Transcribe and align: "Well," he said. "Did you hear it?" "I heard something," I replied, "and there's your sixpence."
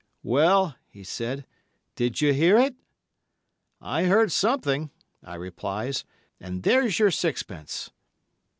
"Well," 0.23 0.77
he 0.89 1.03
said. 1.03 1.45
"Did 1.95 2.21
you 2.21 2.33
hear 2.33 2.57
it?" 2.57 2.73
"I 3.79 4.05
heard 4.05 4.31
something," 4.31 4.89
I 5.23 5.35
replied, 5.35 6.01
"and 6.39 6.63
there's 6.63 6.97
your 6.97 7.11
sixpence." 7.11 7.91